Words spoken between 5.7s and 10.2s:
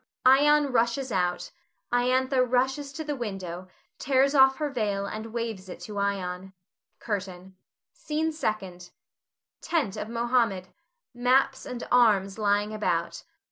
to Ion.] CURTAIN. SCENE SECOND. [Tent of